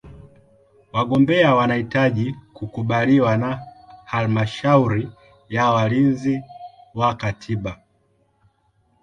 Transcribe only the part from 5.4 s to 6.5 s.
ya Walinzi